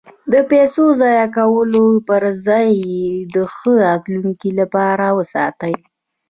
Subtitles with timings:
[0.31, 5.75] د پیسو د ضایع کولو پرځای یې د ښه راتلونکي لپاره وساتئ.